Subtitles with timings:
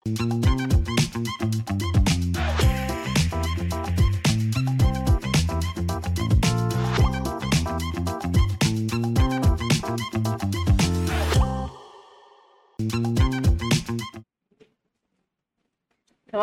[0.00, 0.12] صباح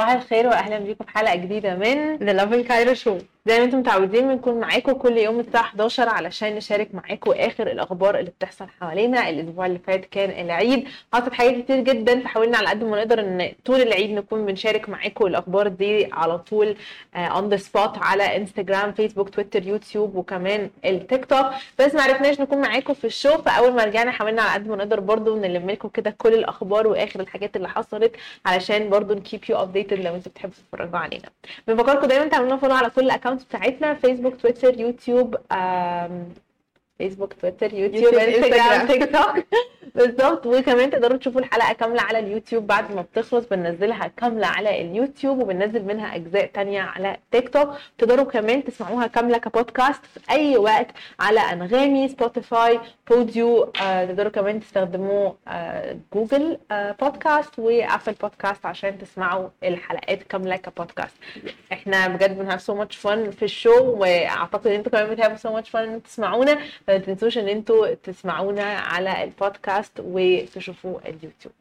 [0.10, 3.37] الخير واهلا بيكم في حلقة جديدة من Love in Cairo Show.
[3.48, 8.20] زي ما أنتم متعودين بنكون معاكم كل يوم الساعة 11 علشان نشارك معاكم آخر الأخبار
[8.20, 9.30] اللي بتحصل حوالينا.
[9.30, 10.88] الأسبوع اللي فات كان العيد.
[11.14, 15.26] حصلت حاجات كتير جدا فحاولنا على قد ما نقدر إن طول العيد نكون بنشارك معاكم
[15.26, 16.76] الأخبار دي على طول
[17.16, 21.46] on the spot على انستجرام فيسبوك تويتر يوتيوب وكمان التيك توك
[21.80, 24.76] بس ما عرفناش نكون معاكم في ال show فأول ما رجعنا حاولنا على قد ما
[24.76, 29.42] نقدر برضو نلم لكم كده كل الأخبار وآخر الحاجات اللي حصلت علشان برضو ن keep
[29.50, 31.30] you updated لو أنتوا بتحبوا تتفرجوا علينا.
[31.68, 35.36] بنفكركم دايما تعملوا follow على كل ال accounts بتاعتنا فيسبوك تويتر يوتيوب
[36.98, 38.88] فيسبوك تويتر يوتيوب انستجرام.
[38.88, 39.46] تيك توك
[39.96, 40.46] بالظبط.
[40.46, 43.46] وكمان تقدروا تشوفوا الحلقة كاملة على اليوتيوب بعد ما بتخلص.
[43.46, 49.38] بننزلها كاملة على اليوتيوب وبننزل منها أجزاء تانية على تيك توك تقدروا كمان تسمعوها كاملة
[49.38, 50.88] كبودكاست في أي وقت
[51.20, 58.98] على أنغامي سبوتيفاي بوديو آه تقدروا كمان تستخدموا آه جوجل آه بودكاست وابل بودكاست عشان
[59.00, 61.16] تسمعوا الحلقات كاملة كبودكاست.
[61.72, 65.23] إحنا بجد بن have so much fun في ال show وأعتقد إن أنتوا كمان بت
[65.23, 66.58] have وا so much fun تسمعونا.
[66.88, 71.54] فما تنسوش إن أنتوا تسمعونا على البودكاست وتشوفوا اليوتيوب.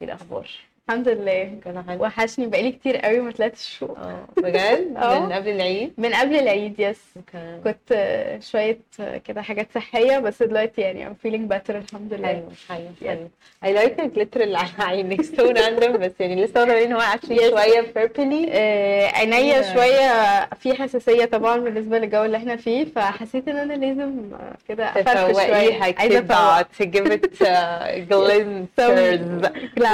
[0.00, 0.50] دي الأخبار؟
[0.88, 1.50] الحمد لله.
[1.64, 5.20] كده حلو وحشني بقالي كتير قوي ما طلعتش ال show آه بجد؟ آه.
[5.26, 7.60] من قبل العيد؟ من قبل العيد yes okay.
[7.64, 12.26] كنت آه، شوية آه، كده حاجات صحية بس دلوقتي يعني I'm feeling better الحمد لله.
[12.28, 13.28] حلو حلو حلو.
[13.64, 16.92] I like ال glitter اللي على عينك so random بس يعني لسه واخدة بالي إن
[16.92, 17.50] هو actually Yes.
[17.50, 19.74] شوية purply آه، عينيا Yeah.
[19.74, 24.84] شوية في حساسية طبعا بالنسبة للجو اللي إحنا فيه فحسيت إن أنا لازم آه، كده
[24.84, 26.62] أفرفش عايزة كده أفوق.
[26.62, 27.46] to give it uh.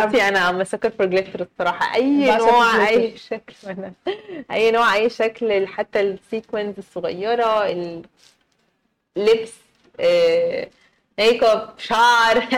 [0.09, 1.94] بصي أنا I'm a sucker for glitter الصراحة.
[1.94, 2.88] أي نوع.
[2.88, 3.92] أي شكل أنا
[4.52, 7.66] أي نوع أي شكل حتى ال sequins الصغيرة
[9.16, 9.52] اللبس
[10.01, 10.68] آه،
[11.18, 12.42] ميك اب شعر.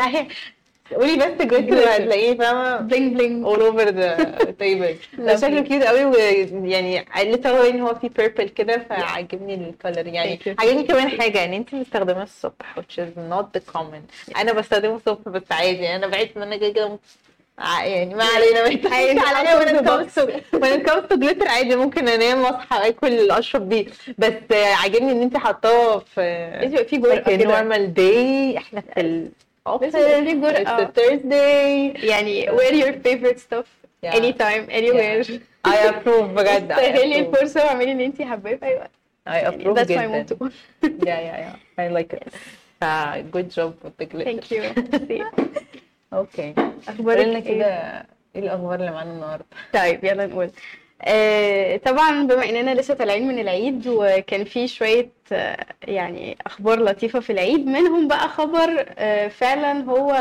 [0.95, 1.89] قولي بس glitter.
[1.91, 3.47] هتلاقيه فاهمة؟ bling bling.
[3.47, 4.95] All over the table.
[5.19, 5.41] ده Lovely.
[5.41, 10.39] شكله cute قوي ويعني لسه هو ان هو فيه purple كده فعجبني ال color يعني.
[10.59, 14.37] عجبني كمان حاجة إن انت مستخدمة الصبح which is not the common.
[14.39, 15.97] أنا بستخدمه الصبح بس عادي.
[15.97, 16.99] أنا بعيد ان أنا ع-
[17.59, 18.69] يعني ما علينا ما
[19.29, 19.57] علينا.
[19.59, 20.19] when comes
[20.55, 23.87] when to glitter عادي ممكن أنام وأصحى واكل اشرب بيه
[24.19, 27.45] بس عاجبني إن أنت حاطاه في في في جرأة كده.
[27.45, 29.31] normal day إحنا في ال
[29.79, 29.91] في
[31.95, 33.67] يعني wear your favorite stuff
[34.05, 36.73] anytime anywhere I approve بجد.
[36.73, 38.91] استغلي الفرصة واعملي اللي انت حباه في اي وقت
[39.29, 39.95] I approve جدا.
[40.83, 42.23] yeah yeah yeah I like it
[42.81, 43.75] فا good job
[44.25, 44.65] Thank you
[46.15, 46.55] okay.
[46.89, 47.67] أخبارك إيه؟ كده.
[48.37, 50.51] إيه؟ الأخبار اللي معانا النهارده؟ طيب يلا نقول.
[51.03, 57.21] آه طبعا بما إننا لسه طالعين من العيد وكان في شوية آه يعني أخبار لطيفة
[57.21, 60.15] في العيد منهم بقى خبر آه فعلا هو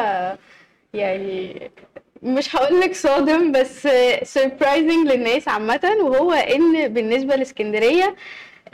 [0.93, 1.71] يعني
[2.23, 3.87] مش هقول لك صادم بس
[4.23, 8.15] surprising للناس عامة وهو إن بالنسبة لإسكندرية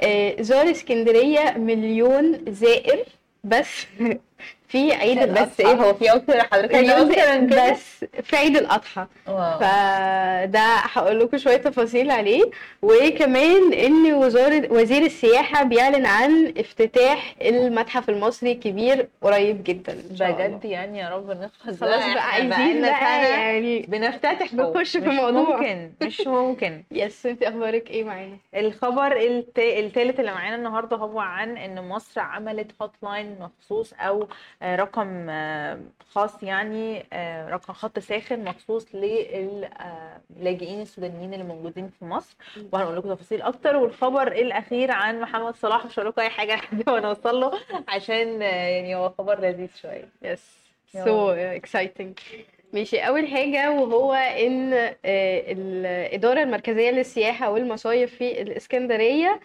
[0.01, 3.03] آه زار إسكندرية مليون زائر
[3.43, 3.85] بس
[4.67, 9.05] في عيد بس إيه هو في أكتر حضرتك كده؟ بس في عيد الأضحى.
[9.27, 9.59] واو.
[9.59, 12.43] فده هقول لكم شوية تفاصيل عليه.
[12.81, 20.99] وكمان إن وزاره وزير السياحة بيعلن عن افتتاح المتحف المصري الكبير قريب جدا بجد يعني
[20.99, 22.23] يا رب نخلص خلاص بقى.
[22.23, 25.57] عايزين بقى يعني بنفتتح نخش في مش موضوع.
[25.59, 26.83] ممكن مش ممكن.
[26.91, 29.17] يس انت أخبارك إيه معانا؟ الخبر
[29.57, 34.27] التالت اللي معانا النهارده هو عن إن مصر عملت hotline مخصوص أو
[34.63, 35.79] رقم آه،
[36.09, 42.35] خاص يعني آه، رقم خط ساخن مخصوص للاجئين السودانيين اللي موجودين في مصر.
[42.71, 45.85] وهنقول لكم تفاصيل أكتر والخبر الأخير عن محمد صلاح.
[45.85, 47.51] مش هقول لكم أي حاجة لحد ما نوصل له
[47.87, 50.09] عشان آه، يعني هو خبر لذيذ شوية.
[50.21, 50.59] Yes.
[51.05, 52.19] So exciting
[52.73, 52.99] ماشي.
[52.99, 54.95] أول حاجة وهو إن آه،
[55.51, 59.39] الإدارة المركزية للسياحة والمصايف في الإسكندرية آه،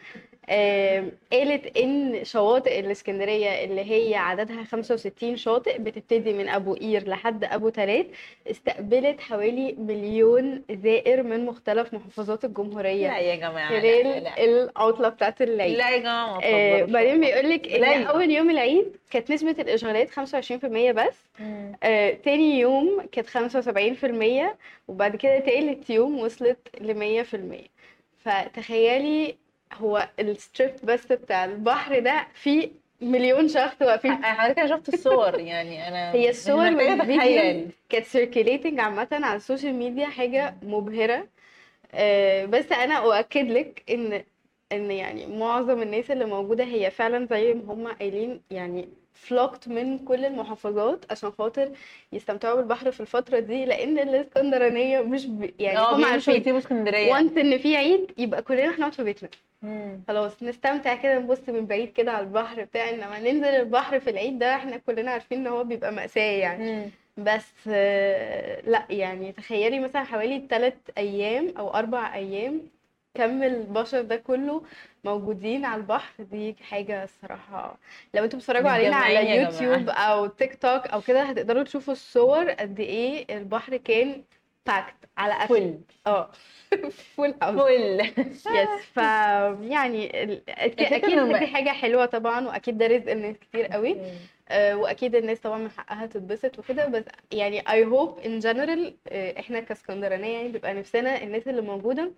[1.32, 7.68] قالت إن شواطئ الإسكندرية اللي هي عددها 65 شاطئ بتبتدي من أبو قير لحد أبو
[7.68, 8.06] تلات
[8.50, 15.08] استقبلت حوالي مليون زائر من مختلف محافظات لا الجمهوريه يا جماعة لا خلال لا, العطلة
[15.08, 16.84] بتاعت العيد لا يا جماعة ما آه،.
[16.84, 18.06] بعدين بيقول لك ان.
[18.06, 21.16] أول يوم العيد كانت نسبة الاشغالات 25% بس.
[21.82, 24.56] آه، تاني يوم كانت 75%
[24.88, 27.68] وبعد كده تالت يوم وصلت ل 100%
[28.24, 29.34] فتخيلي
[29.80, 35.38] هو ال strip بس بتاع البحر ده فيه مليون شخص واقفين حضرتك أنا شفت الصور
[35.40, 37.70] يعني أنا هي الصور والفيديو أتخيل.
[37.88, 41.26] كانت circulating عامة على ال social media حاجة مبهرة
[41.94, 44.24] آه، بس أنا أؤكد لك إن
[44.72, 49.98] إن يعني معظم الناس اللي موجودة هي فعلا زي ما هم قايلين يعني فلوكت من
[49.98, 51.70] كل المحافظات عشان خاطر
[52.12, 55.50] يستمتعوا بالبحر في الفترة دي لأن الإسكندرانية مش ب...
[55.60, 59.04] يعني آه هم عارفين يسيبوا إسكندرية وانت إن في عيد يبقى كلنا إحنا نقعد في
[59.04, 59.28] بيتنا.
[60.08, 64.38] خلاص نستمتع كده نبص من بعيد كده على البحر بتاع انما ننزل البحر في العيد
[64.38, 66.90] ده إحنا كلنا عارفين إن هو بيبقى مأساة يعني مم.
[67.16, 72.60] بس آه، لأ يعني تخيلي مثلا حوالي ثلاث أيام أو أربع أيام
[73.14, 74.62] كم البشر ده كله
[75.04, 77.78] موجودين على البحر دي حاجة الصراحة.
[78.14, 79.88] لو أنتوا بتتفرجوا علينا على يوتيوب.
[79.88, 84.24] أو تيك توك أو كده هتقدروا تشوفوا الصور قد إيه البحر كان
[84.66, 85.78] packed على الآخر full.
[86.06, 86.30] آه.
[87.16, 88.00] Full house full.
[88.56, 88.96] Yes ف
[89.70, 90.10] يعني
[91.04, 93.96] إنه دي حاجة حلوة طبعا وأكيد ده رزق لناس كتير قوي
[94.48, 99.60] آه، وأكيد الناس طبعا من حقها تتبسط وكده بس يعني hope in general آه، إحنا
[99.60, 102.14] كاسكندرانية يعني بيبقى نفسنا الناس اللي موجودة ت-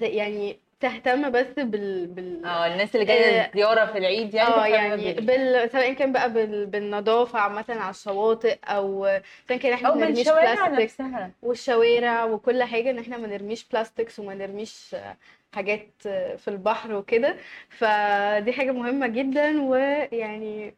[0.00, 4.66] يعني تهتم بس بال بال آه الناس اللي جاية آه، زياره في العيد يعني آه
[4.66, 6.66] يعني بال- سواء كان بقى بال...
[6.66, 9.08] بالنظافة عامة على الشواطئ أو
[9.48, 10.90] سواء كان إحنا ما نرميش بلاستيك
[11.42, 14.96] والشوارع وكل حاجة إن إحنا ما نرميش بلاستكس وما نرميش
[15.54, 15.88] حاجات
[16.36, 17.36] في البحر وكده.
[17.68, 20.74] فدي حاجة مهمة جدا ويعني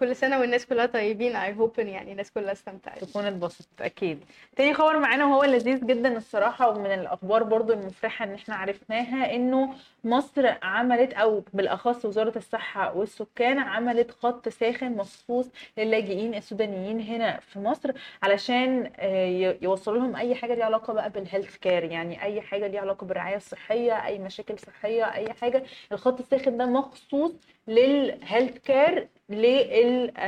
[0.00, 3.04] كل سنة والناس كلها طيبين hope إن يعني الناس كلها استمتعت.
[3.04, 3.80] تكون اتبسطت.
[3.80, 4.18] أكيد.
[4.56, 9.74] تاني خبر معانا وهو لذيذ جدا الصراحة ومن الأخبار برضو المفرحة إن إحنا عرفناها إنه
[10.04, 15.46] مصر عملت أو بالأخص وزارة الصحة والسكان عملت خط ساخن مخصوص
[15.78, 17.90] للاجئين السودانيين هنا في مصر
[18.22, 22.66] علشان آه، يوصلوا لهم أي حاجة ليها علاقة بقى بال health care يعني أي حاجة
[22.66, 25.62] ليها علاقة بالرعاية الصحية أي مشاكل صحية أي حاجة.
[25.92, 27.32] الخط الساخن ده مخصوص
[27.68, 29.08] لل health care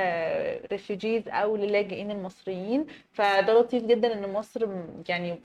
[0.03, 2.87] لل refugees أو للاجئين المصريين.
[3.13, 4.67] فده لطيف جدا إن مصر
[5.09, 5.39] يعني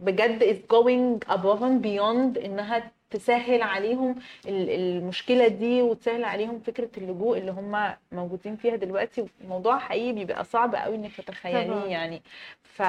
[0.00, 4.14] بجد is going above and beyond إنها تسهل عليهم
[4.48, 9.24] ال- المشكلة دي وتسهل عليهم فكرة اللجوء اللي هم موجودين فيها دلوقتي.
[9.40, 11.58] الموضوع حقيقي بيبقى صعب قوي إنك تتخيليه.
[11.86, 12.22] يعني.
[12.62, 12.82] ف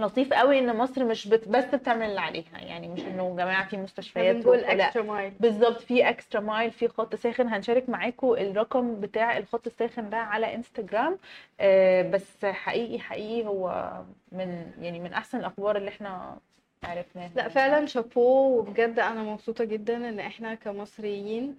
[0.00, 1.48] لطيف قوي إن مصر مش بت...
[1.48, 2.58] بس بتعمل اللي عليها.
[2.58, 6.88] يعني مش إنه يا جماعة في مستشفيات بنقول extra mile بالظبط في extra mile في
[6.88, 7.48] خط ساخن.
[7.48, 11.18] هنشارك معاكم الرقم بتاع الخط الساخن ده على انستجرام
[11.60, 13.92] آه، بس حقيقي حقيقي هو
[14.32, 16.38] من يعني من أحسن الأخبار اللي إحنا
[16.84, 21.56] عرفناها لا فعلا شابوه وبجد أنا مبسوطة جدا إن إحنا كمصريين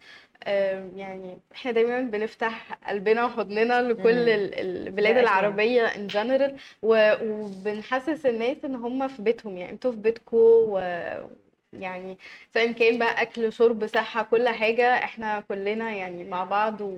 [0.95, 5.17] يعني إحنا دايما بنفتح قلبنا وحضننا لكل البلاد.
[5.17, 10.79] العربية ان جنرال وبنحسس الناس إن هم في بيتهم يعني أنتوا في بيتكم و
[11.73, 12.17] يعني
[12.53, 16.97] سواء كان بقى أكل شرب صحة كل حاجة إحنا كلنا يعني مع بعض و...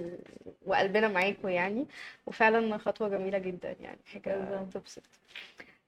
[0.65, 1.85] وقلبنا معاكم يعني
[2.25, 4.73] وفعلا خطوة جميلة جدا يعني بالظبط.
[4.73, 5.01] تبسط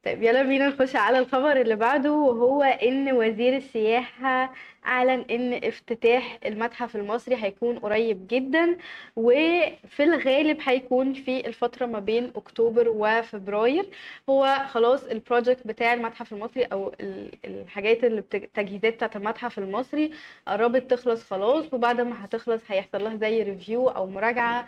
[0.05, 4.53] طيب يلا بينا نخش على الخبر اللي بعده وهو إن وزير السياحة
[4.85, 8.77] أعلن إن افتتاح المتحف المصري هيكون قريب جدا
[9.15, 13.85] وفي الغالب هيكون في الفترة ما بين أكتوبر وفبراير.
[14.29, 20.11] هو خلاص البروجكت بتاع المتحف المصري أو ال- الحاجات اللي التجهيزات بتاعت المتحف المصري
[20.47, 24.67] قربت تخلص خلاص وبعد ما هتخلص هيحصل لها زي ريفيو أو مراجعة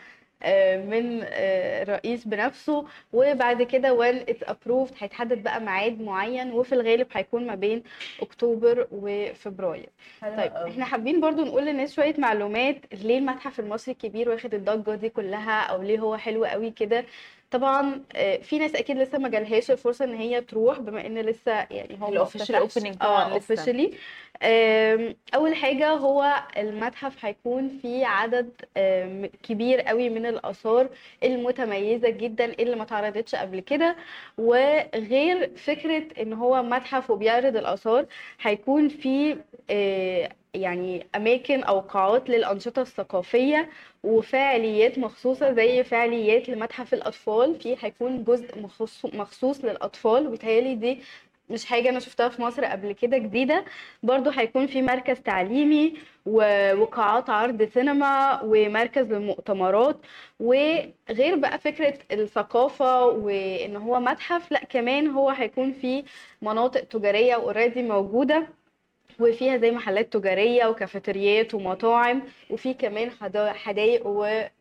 [0.85, 7.07] من آه، الرئيس بنفسه وبعد كده when it's approved هيتحدد بقى ميعاد معين وفي الغالب
[7.11, 7.83] هيكون ما بين
[8.21, 9.89] أكتوبر وفبراير
[10.21, 10.69] طيب قوي.
[10.69, 15.61] إحنا حابين برضو نقول للناس شوية معلومات ليه المتحف المصري الكبير واخد الضجة دي كلها
[15.61, 17.05] أو ليه هو حلو قوي كده
[17.55, 21.51] طبعا آه، في ناس أكيد لسه ما جالهاش الفرصة إن هي تروح بما إن لسه
[21.51, 22.07] يعني هو
[22.79, 23.35] opening طبعاً آه
[24.43, 28.49] آم، أول حاجة هو المتحف هيكون فيه عدد
[29.43, 30.89] كبير قوي من الآثار
[31.23, 33.95] المتميزة جدا اللي ما اتعرضتش قبل كده.
[34.37, 38.05] وغير فكرة إن هو متحف وبيعرض الآثار
[38.41, 43.69] هيكون فيه آه، يعني أماكن أو قاعات للأنشطة الثقافية
[44.03, 47.59] وفعاليات مخصوصة زي فعاليات لمتحف الأطفال.
[47.59, 48.59] فيه هيكون جزء
[49.13, 50.27] مخصوص, للأطفال.
[50.27, 50.99] وبيتهيألي دي
[51.49, 53.65] مش حاجة أنا شفتها في مصر قبل كده جديدة.
[54.03, 55.93] برضو هيكون في مركز تعليمي
[56.25, 59.97] وقاعات عرض سينما ومركز للمؤتمرات.
[60.39, 66.03] وغير بقى فكرة الثقافة وإن هو متحف لأ كمان هو هيكون فيه
[66.41, 68.47] مناطق تجارية اوريدي موجودة.
[69.19, 74.51] وفيها زي محلات تجارية وكافيتريات ومطاعم وفي كمان حدا- حدائق آه،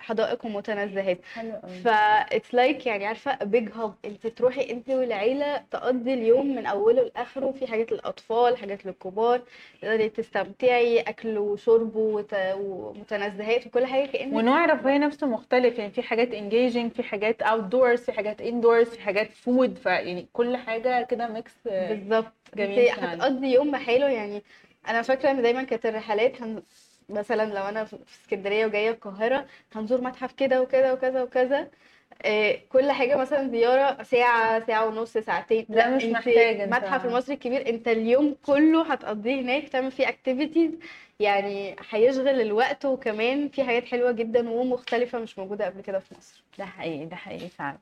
[0.00, 1.18] حدائق ومتنزهات.
[1.34, 6.54] حلو قوي ف it's like يعني عارفة big hub انت تروحي انت والعيلة تقضي اليوم
[6.56, 7.52] من أوله لآخره.
[7.52, 9.42] في حاجات للأطفال حاجات للكبار.
[9.82, 12.34] تقدري تستمتعي أكل وشرب وت...
[12.54, 15.78] ومتنزهات وكل حاجة كأنك ونوع الرفاهية نفسه مختلف.
[15.78, 20.56] يعني في حاجات engaging في حاجات outdoors في حاجات indoors في حاجات food فيعني كل
[20.56, 22.32] حاجة كده mix بالظبط.
[22.54, 22.88] جميل.
[22.90, 24.08] هتقضي يوم بحاله.
[24.08, 24.42] يعني
[24.88, 26.62] أنا فاكرة إن دايما كانت الرحلات هن...
[27.12, 31.70] مثلا لو أنا في اسكندرية وجاية القاهرة هنزور متحف كده وكده وكذا وكذا.
[32.68, 35.66] كل حاجة مثلا زيارة ساعة ساعة ونص ساعتين.
[35.68, 36.74] لا، مش انت محتاج انت.
[36.74, 40.70] متحف المصري الكبير انت اليوم كله هتقضيه هناك تعمل فيه اكتيفيتيز
[41.20, 46.42] يعني هيشغل الوقت وكمان في حاجات حلوة جدا ومختلفة مش موجودة قبل كده في مصر.
[46.58, 47.76] ده حقيقي ده حقيقي فعلا.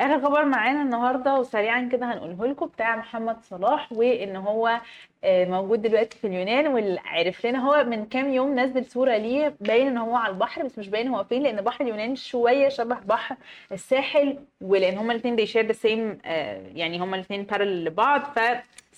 [0.00, 4.80] اخر خبر معانا النهارده وسريعا كده هنقوله لكم بتاع محمد صلاح وإن هو
[5.24, 9.54] آه، موجود دلوقتي في اليونان واللي عرف لنا هو من كام يوم نزل صورة ليه
[9.60, 12.98] باين إن هو على البحر بس مش باين هو فين لأن بحر اليونان شوية شبه
[13.00, 13.36] بحر
[13.72, 18.38] الساحل ولأن هما الاثنين they share the same آه، يعني هما الاثنين parallel لبعض ف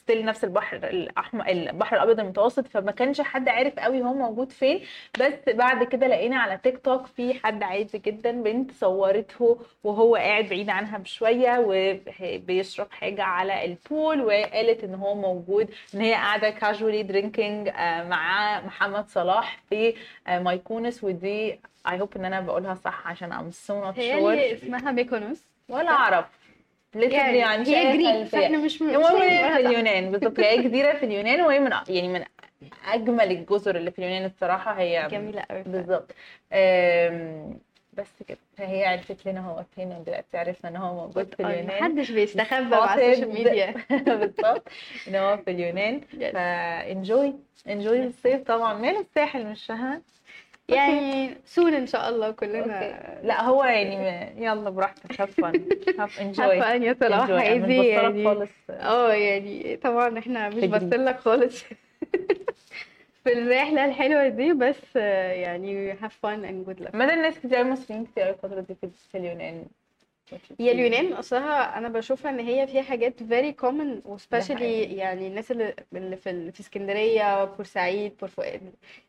[0.01, 4.81] still نفس البحر الأحمر البحر الأبيض المتوسط فما كانش حد عارف قوي هو موجود فين.
[5.21, 10.45] بس بعد كده لقينا على تيك توك في حد عادي جدا بنت صورته وهو قاعد
[10.45, 11.65] بعيد عنها بشوية
[12.21, 17.69] وبيشرب حاجة على ال pool وقالت إن هو موجود إن هي قاعدة casually drinking
[18.09, 19.95] مع محمد صلاح في
[20.27, 21.05] آه، مايكونس.
[21.05, 25.45] ودي I hope إن أنا بقولها صح عشان I'm so not هي sure اسمها ميكونوس.
[25.69, 26.40] ولا أعرف.
[26.97, 28.27] Literally يعني عن هي Greek.
[28.29, 29.67] فإحنا مش المهم ولا في.
[29.69, 30.41] اليونان بالظبط.
[30.41, 32.25] هي جزيره في اليونان وهي من يعني من
[32.87, 34.73] أجمل الجزر اللي في اليونان الصراحة.
[34.79, 36.15] هي جميلة قوي بالظبط.
[37.93, 38.39] بس كده.
[38.57, 41.67] فهي عرفت لنا هو فين ودلوقتي عرفنا إن هو موجود في اليونان.
[41.67, 42.99] محدش بيستخبى spotted.
[42.99, 44.69] السوشيال ميديا بالظبط.
[45.09, 46.01] إن هو في اليونان.
[46.35, 47.35] فإنجوي.
[47.69, 48.75] إنجوي الصيف طبعا.
[48.75, 50.01] ماله الساحل؟ مش ها
[50.75, 53.27] يعني سون إن شاء الله كلنا أوكي.
[53.27, 55.53] لا هو يعني يلا براحتك هاف فن
[55.99, 57.31] هاف انجوي عارفه ان صلاح.
[57.31, 58.25] عايزي يعني.
[58.25, 58.51] خالص.
[58.71, 60.69] آه يعني طبعا إحنا مش تجري.
[60.69, 61.65] بصلك خالص.
[63.25, 66.95] في الرحلة الحلوة دي بس يعني have fun and good luck.
[66.95, 68.75] مدى الناس كتير مصريين كتير أوي الفترة دي
[69.13, 69.67] في اليونان؟
[70.61, 74.83] هي اليونان أصلها أنا بشوفها إن هي فيها حاجات very common و especially.
[74.97, 78.61] يعني الناس اللي اللي في في اسكندرية بورسعيد بورفؤاد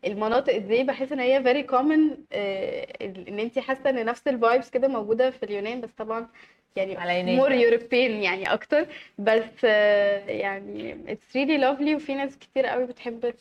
[0.05, 4.69] المناطق دي بحس إن هي very common آه، إن انت حاسة إن نفس ال vibes
[4.69, 6.27] كده موجودة في اليونان بس طبعا
[6.75, 7.35] يعني.
[7.35, 8.87] more European يعني أكتر
[9.17, 13.33] بس آه، يعني it's really lovely وفي ناس كتير قوي بتحب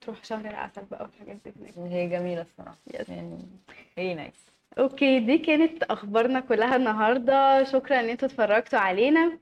[0.00, 3.10] تروح شهر العسل بقى والحاجات دي هناك هي جميلة الصراحة Yes.
[3.10, 3.38] يعني
[3.98, 7.64] هي nice okay دي كانت أخبارنا كلها النهارده.
[7.64, 9.38] شكرا إن أنتوا اتفرجتوا علينا.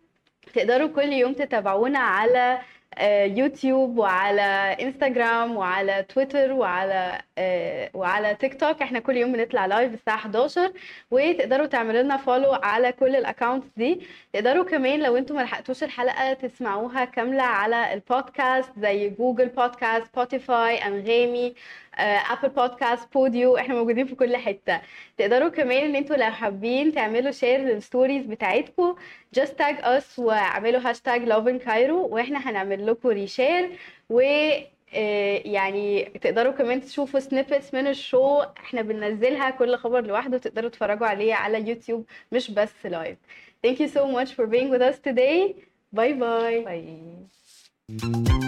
[0.55, 2.59] تقدروا كل يوم تتابعونا على
[2.99, 4.43] آه، يوتيوب وعلى
[4.83, 8.83] انستغرام وعلى تويتر وعلى آه، وعلى تيك توك.
[8.83, 10.73] إحنا كل يوم بنطلع live الساعة 11
[11.11, 14.01] وتقدروا تعملوا لنا follow على كل ال accounts دي.
[14.33, 20.77] تقدروا كمان لو أنتوا ما لحقتوش الحلقة تسمعوها كاملة على البودكاست زي جوجل بودكاست سبوتيفاي
[20.87, 21.55] انغامي
[21.99, 24.81] Apple Podcast Podeo إحنا موجودين في كل حتة.
[25.17, 28.95] تقدروا كمان إن أنتوا لو حابين تعملوا share لل stories بتاعتكم
[29.41, 33.71] just tag us واعملوا hashtag Lovin Cairo وإحنا هنعمل لكم reshare
[34.11, 34.21] و
[34.95, 40.69] آه، يعني تقدروا كمان تشوفوا snippets من ال show إحنا بننزلها كل خبر لوحده تقدروا
[40.71, 43.19] تتفرجوا عليه على يوتيوب مش بس live
[43.67, 45.55] thank you so much for being with us today.
[45.97, 46.65] Bye bye.
[46.65, 48.48] bye